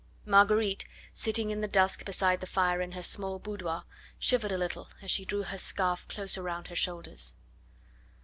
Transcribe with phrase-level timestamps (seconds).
[0.25, 3.83] Marguerite, sitting in the dusk beside the fire in her small boudoir,
[4.17, 7.35] shivered a little as she drew her scarf closer round her shoulders.